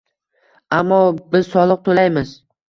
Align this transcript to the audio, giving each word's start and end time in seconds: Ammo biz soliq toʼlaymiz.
Ammo 0.77 0.97
biz 1.35 1.51
soliq 1.57 1.85
toʼlaymiz. 1.91 2.35